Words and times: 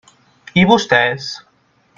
I 0.61 0.63
vostès? 0.71 1.31